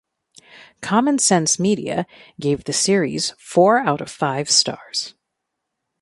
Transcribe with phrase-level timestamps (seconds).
[0.81, 2.07] Common Sense Media
[2.39, 5.13] gave the series four out of five stars.